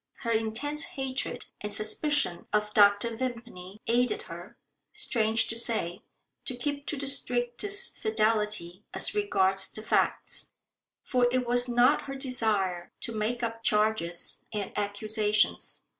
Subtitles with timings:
[0.21, 3.15] Her intense hatred and suspicion of Dr.
[3.15, 4.57] Vimpany aided her,
[4.93, 6.01] strange to say,
[6.45, 10.53] to keep to the strictest fidelity as regards the facts.
[11.03, 15.85] For it was not her desire to make up charges and accusations.